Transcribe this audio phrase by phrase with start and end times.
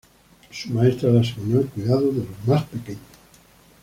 [0.49, 3.01] Su maestra le asignó el cuidado de los más pequeños.